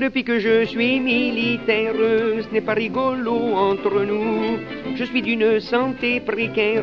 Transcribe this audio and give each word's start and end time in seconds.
Depuis 0.00 0.22
que 0.22 0.38
je 0.38 0.64
suis 0.64 1.00
militaire, 1.00 1.92
ce 1.96 2.52
n'est 2.52 2.60
pas 2.60 2.74
rigolo 2.74 3.34
entre 3.56 4.04
nous. 4.04 4.58
Je 4.98 5.04
suis 5.04 5.22
d'une 5.22 5.60
santé 5.60 6.18
précaire 6.18 6.82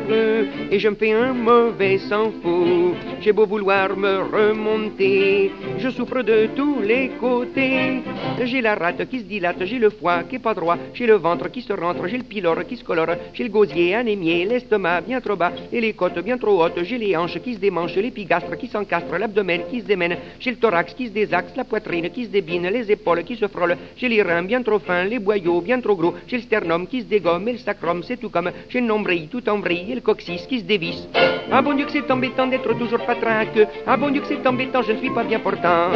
et 0.70 0.78
je 0.78 0.88
me 0.88 0.94
fais 0.94 1.12
un 1.12 1.34
mauvais 1.34 1.98
sang 1.98 2.32
fou. 2.42 2.94
J'ai 3.20 3.32
beau 3.32 3.44
vouloir 3.44 3.94
me 3.94 4.20
remonter, 4.22 5.52
je 5.78 5.90
souffre 5.90 6.22
de 6.22 6.48
tous 6.56 6.80
les 6.80 7.10
côtés. 7.20 8.00
J'ai 8.42 8.62
la 8.62 8.74
rate 8.74 9.06
qui 9.10 9.18
se 9.18 9.24
dilate, 9.24 9.62
j'ai 9.66 9.78
le 9.78 9.90
foie 9.90 10.22
qui 10.22 10.36
est 10.36 10.38
pas 10.38 10.54
droit, 10.54 10.78
j'ai 10.94 11.06
le 11.06 11.16
ventre 11.16 11.50
qui 11.50 11.60
se 11.60 11.74
rentre, 11.74 12.06
j'ai 12.06 12.16
le 12.16 12.22
pylore 12.22 12.64
qui 12.66 12.78
se 12.78 12.84
colore, 12.84 13.16
j'ai 13.34 13.44
le 13.44 13.50
gosier 13.50 13.94
anémié, 13.94 14.46
l'estomac 14.46 15.02
bien 15.02 15.20
trop 15.20 15.36
bas 15.36 15.52
et 15.70 15.78
les 15.78 15.92
côtes 15.92 16.18
bien 16.20 16.38
trop 16.38 16.64
hautes, 16.64 16.82
j'ai 16.84 16.96
les 16.96 17.14
hanches 17.18 17.38
qui 17.40 17.52
se 17.52 17.58
démanchent, 17.58 17.96
l'épigastre 17.96 18.56
qui 18.56 18.66
s'encastre, 18.66 19.18
l'abdomen 19.18 19.62
qui 19.70 19.82
se 19.82 19.86
démène, 19.86 20.16
j'ai 20.40 20.52
le 20.52 20.56
thorax 20.56 20.94
qui 20.94 21.08
se 21.08 21.12
désaxe, 21.12 21.54
la 21.54 21.64
poitrine 21.64 22.08
qui 22.08 22.24
se 22.24 22.30
débine, 22.30 22.68
les 22.68 22.90
épaules 22.90 23.24
qui 23.24 23.36
se 23.36 23.46
frôlent, 23.46 23.76
j'ai 23.98 24.08
les 24.08 24.22
reins 24.22 24.42
bien 24.42 24.62
trop 24.62 24.78
fins, 24.78 25.04
les 25.04 25.18
boyaux 25.18 25.60
bien 25.60 25.82
trop 25.82 25.96
gros, 25.96 26.14
j'ai 26.26 26.38
le 26.38 26.42
sternum 26.44 26.86
qui 26.86 27.02
se 27.02 27.06
dégomme 27.06 27.48
et 27.48 27.52
le 27.52 27.58
sacrum 27.58 28.02
c'est 28.06 28.16
tout 28.16 28.30
comme, 28.30 28.50
le 28.72 28.80
nombril 28.80 29.28
tout 29.28 29.48
en 29.48 29.62
et 29.64 29.94
le 29.94 30.00
coccyx 30.00 30.46
qui 30.46 30.60
se 30.60 30.64
dévisse. 30.64 31.08
Ah 31.50 31.62
bon 31.62 31.74
Dieu 31.74 31.86
que 31.86 31.92
c'est 31.92 32.10
embêtant 32.10 32.46
d'être 32.46 32.72
toujours 32.78 33.04
patraque, 33.04 33.58
ah 33.86 33.96
bon 33.96 34.10
Dieu 34.10 34.20
que 34.20 34.28
c'est 34.28 34.46
embêtant, 34.46 34.82
je 34.82 34.92
ne 34.92 34.98
suis 34.98 35.10
pas 35.10 35.24
bien 35.24 35.40
portant 35.40 35.90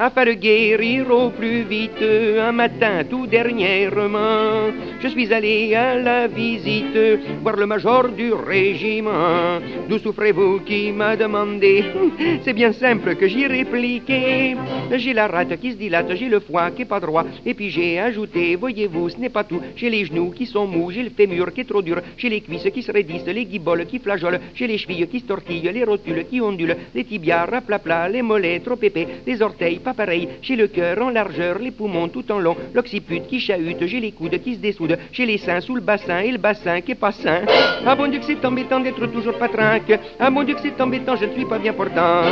afin 0.00 0.24
de 0.24 0.32
guérir 0.32 1.10
au 1.10 1.28
plus 1.28 1.62
vite. 1.62 2.02
Un 2.40 2.52
matin, 2.52 3.04
tout 3.08 3.26
dernièrement, 3.26 4.72
je 4.98 5.08
suis 5.08 5.32
allé 5.32 5.74
à 5.74 5.94
la 5.94 6.26
visite 6.26 6.96
voir 7.42 7.56
le 7.56 7.66
major 7.66 8.08
du 8.08 8.32
régiment. 8.32 9.60
D'où 9.88 9.98
souffrez-vous 9.98 10.60
qui 10.60 10.90
m'a 10.90 11.16
demandé? 11.16 11.84
C'est 12.44 12.54
bien 12.54 12.72
simple 12.72 13.14
que 13.16 13.28
j'y 13.28 13.46
répliqué. 13.46 14.56
J'ai 14.96 15.12
la 15.12 15.28
rate 15.28 15.60
qui 15.60 15.72
se 15.72 15.76
dilate, 15.76 16.14
j'ai 16.14 16.28
le 16.28 16.40
foie 16.40 16.70
qui 16.70 16.82
est 16.82 16.86
pas 16.86 17.00
droit, 17.00 17.24
et 17.44 17.52
puis 17.52 17.70
j'ai 17.70 17.98
ajouté, 18.00 18.56
voyez-vous, 18.56 19.10
ce 19.10 19.18
n'est 19.18 19.28
pas 19.28 19.44
tout. 19.44 19.60
J'ai 19.76 19.90
les 19.90 20.06
genoux 20.06 20.30
qui 20.30 20.46
sont 20.46 20.66
mous, 20.66 20.90
j'ai 20.90 21.02
le 21.02 21.10
fémur 21.10 21.52
qui 21.52 21.60
est 21.60 21.68
trop 21.68 21.82
dur, 21.82 22.00
j'ai 22.16 22.30
les 22.30 22.40
cuisses 22.40 22.70
qui 22.72 22.82
se 22.82 22.90
raidissent, 22.90 23.26
les 23.26 23.44
guiboles 23.44 23.86
qui 23.86 23.98
flageolent, 23.98 24.40
j'ai 24.54 24.66
les 24.66 24.78
chevilles 24.78 25.06
qui 25.08 25.20
se 25.20 25.26
tortillent, 25.26 25.70
les 25.72 25.84
rotules 25.84 26.26
qui 26.28 26.40
ondulent, 26.40 26.76
les 26.94 27.04
tibias 27.04 27.44
raplapla, 27.44 28.08
les 28.08 28.22
mollets 28.22 28.60
trop 28.60 28.78
épais, 28.80 29.06
les 29.26 29.42
orteils 29.42 29.78
pas 29.78 29.89
pareils, 29.94 30.28
j'ai 30.42 30.56
le 30.56 30.68
cœur 30.68 31.02
en 31.02 31.10
largeur, 31.10 31.58
les 31.58 31.70
poumons 31.70 32.08
tout 32.08 32.30
en 32.30 32.38
long, 32.38 32.56
l'occiput 32.74 33.20
qui 33.28 33.40
chahute, 33.40 33.86
j'ai 33.86 34.00
les 34.00 34.12
coudes 34.12 34.40
qui 34.42 34.54
se 34.54 34.60
dessoudent, 34.60 34.98
j'ai 35.12 35.26
les 35.26 35.38
seins 35.38 35.60
sous 35.60 35.74
le 35.74 35.80
bassin 35.80 36.20
et 36.20 36.32
le 36.32 36.38
bassin 36.38 36.80
qui 36.80 36.92
est 36.92 36.94
pas 36.94 37.12
sain. 37.12 37.42
Ah 37.86 37.94
bon 37.94 38.08
Dieu 38.08 38.20
que 38.20 38.26
c'est 38.26 38.44
embêtant 38.44 38.80
d'être 38.80 39.06
toujours 39.06 39.34
patrinque, 39.34 39.98
ah 40.18 40.30
bon 40.30 40.42
Dieu 40.42 40.54
que 40.54 40.60
c'est 40.62 40.80
embêtant, 40.80 41.16
je 41.16 41.26
ne 41.26 41.32
suis 41.32 41.44
pas 41.44 41.58
bien 41.58 41.72
portant 41.72 42.22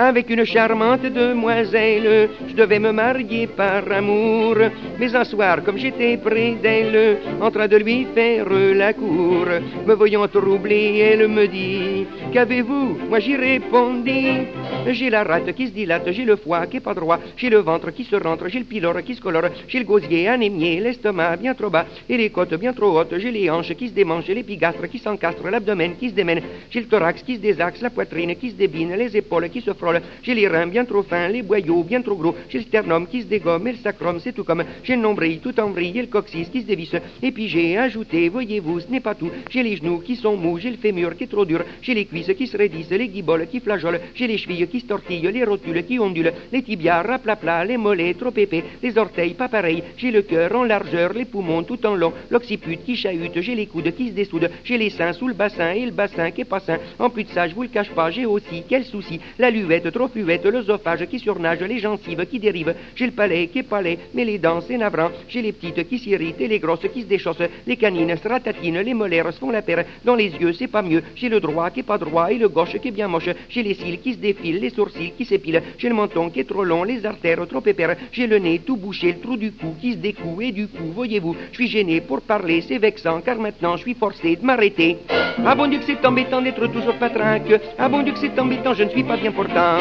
avec 0.00 0.30
une 0.30 0.44
charmante 0.44 1.02
demoiselle. 1.02 2.30
Je 2.48 2.54
devais 2.54 2.78
me 2.78 2.92
marier 2.92 3.46
par 3.46 3.82
amour. 3.92 4.56
Mais 4.98 5.14
un 5.14 5.24
soir, 5.24 5.62
comme 5.62 5.76
j'étais 5.76 6.16
près 6.16 6.56
d'elle, 6.62 7.18
en 7.40 7.50
train 7.50 7.68
de 7.68 7.76
lui 7.76 8.06
faire 8.14 8.48
la 8.50 8.92
cour, 8.94 9.46
me 9.86 9.94
voyant 9.94 10.26
troublé, 10.28 10.98
elle 10.98 11.28
me 11.28 11.46
dit 11.46 12.06
Qu'avez-vous? 12.32 12.98
Moi 13.08 13.20
j'y 13.20 13.36
répondis 13.36 14.46
J'ai 14.86 15.10
la 15.10 15.24
rate 15.24 15.52
qui 15.52 15.66
se 15.66 15.72
dilate, 15.72 16.10
j'ai 16.10 16.24
le 16.24 16.36
foie 16.36 16.66
qui 16.66 16.78
est 16.78 16.80
pas 16.80 16.94
droit, 16.94 17.18
j'ai 17.36 17.50
le 17.50 17.58
ventre 17.58 17.90
qui 17.90 18.04
se 18.04 18.16
rentre, 18.16 18.48
j'ai 18.48 18.58
le 18.58 18.64
pylore 18.64 19.02
qui 19.02 19.14
se 19.14 19.20
colore, 19.20 19.50
j'ai 19.68 19.78
le 19.78 19.84
gosier 19.84 20.28
anémié, 20.28 20.80
l'estomac 20.80 21.36
bien 21.36 21.54
trop 21.54 21.70
bas 21.70 21.86
et 22.08 22.16
les 22.16 22.30
côtes 22.30 22.54
bien 22.54 22.72
trop 22.72 22.98
hautes, 22.98 23.14
j'ai 23.18 23.30
les 23.30 23.50
hanches 23.50 23.74
qui 23.74 23.88
se 23.88 23.92
démangent, 23.92 24.24
j'ai 24.26 24.34
l'épigastre 24.34 24.88
qui 24.88 24.98
s'encastre, 24.98 25.48
l'abdomen 25.50 25.96
qui 25.96 26.08
se 26.08 26.14
démène, 26.14 26.42
j'ai 26.70 26.80
le 26.80 26.86
thorax 26.86 27.22
qui 27.22 27.36
se 27.36 27.40
désaxe, 27.40 27.82
la 27.82 27.90
poitrine 27.90 28.34
qui 28.36 28.50
se 28.50 28.54
débine, 28.54 28.94
les 28.94 29.16
épaules 29.16 29.50
qui 29.50 29.60
se 29.60 29.72
frôlent, 29.74 30.00
j'ai 30.22 30.34
les 30.34 30.48
reins 30.48 30.66
bien 30.66 30.84
trop 30.84 31.02
fins, 31.02 31.28
les 31.28 31.42
boyaux 31.42 31.84
bien 31.84 32.00
trop 32.00 32.16
gros, 32.16 32.34
j'ai 32.48 32.58
le 32.58 32.64
sternum 32.64 33.06
qui 33.06 33.22
se 33.22 33.26
dégomme 33.26 33.66
et 33.68 33.72
le 33.72 33.78
sacrum 33.78 34.18
c'est 34.20 34.32
tout 34.32 34.44
comme, 34.44 34.64
j'ai 34.82 34.96
le 34.96 35.02
nombril 35.02 35.40
tout 35.40 35.58
en 35.60 35.70
vrille 35.70 35.98
et 35.98 36.02
le 36.02 36.08
coccyx 36.08 36.48
qui 36.48 36.62
se 36.62 36.66
dévisse, 36.66 36.96
et 37.22 37.32
puis 37.32 37.48
j'ai 37.48 37.76
ajouté, 37.76 38.28
voyez-vous, 38.28 38.80
ce 38.80 38.88
n'est 38.88 39.00
pas 39.00 39.14
tout, 39.14 39.30
j'ai 39.50 39.62
les 39.62 39.76
genoux 39.76 39.98
qui 39.98 40.16
sont 40.16 40.36
mous, 40.36 40.58
j'ai 40.58 40.70
le 40.70 40.78
fémur 40.78 41.16
qui 41.16 41.24
est 41.24 41.30
trop 41.30 41.44
dur, 41.44 41.62
j'ai 41.82 41.94
les 41.94 42.06
cuisses 42.06 42.32
qui 42.36 42.46
se 42.46 42.56
raidissent, 42.56 42.90
les 42.90 43.08
guiboles 43.08 43.46
qui 43.46 43.60
flageolent, 43.60 44.00
j'ai 44.14 44.26
les 44.26 44.38
chevilles 44.38 44.59
qui 44.68 44.80
se 44.80 44.86
tortillent, 44.86 45.30
les 45.32 45.44
rotules 45.44 45.84
qui 45.84 45.98
ondulent, 45.98 46.32
les 46.52 46.62
tibias 46.62 47.02
raplapla, 47.02 47.64
les 47.64 47.76
mollets 47.76 48.14
trop 48.14 48.32
épais, 48.36 48.64
les 48.82 48.96
orteils 48.98 49.34
pas 49.34 49.48
pareils, 49.48 49.82
j'ai 49.96 50.10
le 50.10 50.22
cœur 50.22 50.54
en 50.54 50.64
largeur, 50.64 51.12
les 51.12 51.24
poumons 51.24 51.62
tout 51.62 51.84
en 51.86 51.94
long, 51.94 52.12
l'occiput 52.30 52.78
qui 52.78 52.96
chahute, 52.96 53.40
j'ai 53.40 53.54
les 53.54 53.66
coudes 53.66 53.94
qui 53.94 54.08
se 54.08 54.14
dessoudent, 54.14 54.50
j'ai 54.64 54.78
les 54.78 54.90
seins 54.90 55.12
sous 55.12 55.28
le 55.28 55.34
bassin 55.34 55.72
et 55.72 55.84
le 55.84 55.92
bassin 55.92 56.30
qui 56.30 56.42
est 56.42 56.44
pas 56.44 56.60
sain. 56.60 56.78
En 56.98 57.10
plus 57.10 57.24
de 57.24 57.30
ça, 57.30 57.48
je 57.48 57.54
vous 57.54 57.62
le 57.62 57.68
cache 57.68 57.90
pas, 57.90 58.10
j'ai 58.10 58.26
aussi, 58.26 58.64
quel 58.68 58.84
souci, 58.84 59.20
la 59.38 59.50
luvette 59.50 59.90
trop 59.92 60.08
fluette, 60.08 60.44
l'œsophage 60.44 61.06
qui 61.06 61.18
surnage, 61.18 61.60
les 61.60 61.78
gencives 61.78 62.26
qui 62.26 62.38
dérivent, 62.38 62.74
j'ai 62.94 63.06
le 63.06 63.12
palais 63.12 63.46
qui 63.48 63.60
est 63.60 63.62
palais, 63.62 63.98
mais 64.14 64.24
les 64.24 64.38
dents 64.38 64.60
c'est 64.60 64.76
navrant, 64.76 65.10
j'ai 65.28 65.42
les 65.42 65.52
petites 65.52 65.88
qui 65.88 65.98
s'irritent 65.98 66.40
et 66.40 66.48
les 66.48 66.58
grosses 66.58 66.86
qui 66.92 67.02
se 67.02 67.06
déchaussent, 67.06 67.48
les 67.66 67.76
canines 67.76 68.16
se 68.16 68.28
ratatinent, 68.28 68.80
les 68.80 68.94
molaires 68.94 69.32
se 69.32 69.38
font 69.38 69.50
la 69.50 69.62
paire, 69.62 69.84
dans 70.04 70.14
les 70.14 70.30
yeux 70.30 70.52
c'est 70.52 70.66
pas 70.66 70.82
mieux, 70.82 71.02
j'ai 71.14 71.28
le 71.28 71.40
droit 71.40 71.70
qui 71.70 71.80
est 71.80 71.84
pas 71.84 71.98
droit 71.98 72.30
et 72.32 72.38
le 72.38 72.48
gauche 72.48 72.76
qui 72.80 72.88
est 72.88 72.92
bien 72.92 73.08
moche, 73.08 73.30
j'ai 73.48 73.62
les 73.62 73.74
cils 73.74 74.00
qui 74.00 74.14
se 74.14 74.18
défilent, 74.18 74.49
les 74.52 74.70
sourcils 74.70 75.12
qui 75.16 75.24
s'épilent, 75.24 75.62
j'ai 75.78 75.88
le 75.88 75.94
menton 75.94 76.30
qui 76.30 76.40
est 76.40 76.48
trop 76.48 76.64
long, 76.64 76.84
les 76.84 77.04
artères 77.06 77.46
trop 77.48 77.62
épères, 77.64 77.96
j'ai 78.12 78.26
le 78.26 78.38
nez 78.38 78.60
tout 78.60 78.76
bouché, 78.76 79.12
le 79.12 79.20
trou 79.20 79.36
du 79.36 79.52
cou 79.52 79.74
qui 79.80 79.92
se 79.92 79.98
découe 79.98 80.40
et 80.40 80.52
du 80.52 80.68
coup, 80.68 80.92
voyez-vous, 80.94 81.36
je 81.52 81.56
suis 81.56 81.68
gêné 81.68 82.00
pour 82.00 82.20
parler, 82.22 82.62
c'est 82.62 82.78
vexant 82.78 83.20
car 83.20 83.36
maintenant 83.38 83.76
je 83.76 83.82
suis 83.82 83.94
forcé 83.94 84.36
de 84.36 84.44
m'arrêter. 84.44 84.98
Ah 85.44 85.54
bon 85.54 85.68
Dieu 85.68 85.78
que 85.78 85.84
c'est 85.84 86.04
embêtant 86.04 86.42
d'être 86.42 86.66
toujours 86.68 86.94
patrinque, 86.94 87.60
ah 87.78 87.88
bon 87.88 88.02
Dieu 88.02 88.12
que 88.12 88.18
c'est 88.18 88.38
embêtant, 88.38 88.74
je 88.74 88.84
ne 88.84 88.90
suis 88.90 89.04
pas 89.04 89.16
bien 89.16 89.32
portant. 89.32 89.78